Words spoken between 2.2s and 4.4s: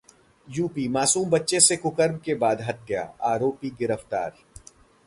के बाद हत्या, आरोपी गिरफ्तार